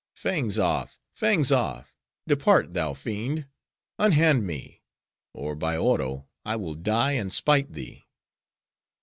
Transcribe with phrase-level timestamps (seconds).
[0.15, 0.99] "Fangs off!
[1.13, 1.93] fangs off!
[2.25, 4.81] depart, thou fiend!—unhand me!
[5.31, 8.07] or by Oro, I will die and spite thee!"